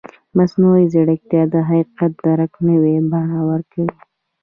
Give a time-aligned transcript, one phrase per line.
[0.37, 3.91] مصنوعي ځیرکتیا د حقیقت درک نوې بڼه ورکوي.